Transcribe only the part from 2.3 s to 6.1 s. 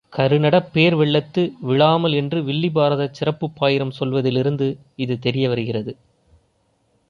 வில்லிபாரதச் சிறப்புப் பாயிரம் சொல்வதிலிருந்து இது தெரிய வருகிறது.